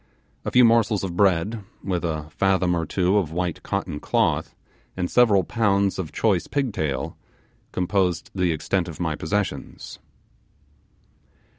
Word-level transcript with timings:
A 0.45 0.49
few 0.49 0.65
morsels 0.65 1.03
of 1.03 1.15
bread, 1.15 1.63
with 1.83 2.03
a 2.03 2.25
fathom 2.31 2.75
or 2.75 2.87
two 2.87 3.17
of 3.19 3.31
white 3.31 3.61
cotton 3.61 3.99
cloth, 3.99 4.55
and 4.97 5.11
several 5.11 5.43
pounds 5.43 5.99
of 5.99 6.11
choice 6.11 6.47
pigtail, 6.47 7.19
composed 7.71 8.31
the 8.33 8.51
extent 8.51 8.87
of 8.87 8.99
my 8.99 9.15
possessions. 9.15 9.99